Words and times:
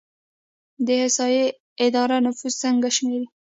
د 0.85 0.87
احصایې 1.03 1.45
اداره 1.85 2.17
نفوس 2.25 2.53
څنګه 2.63 2.87
شمیري؟ 2.97 3.27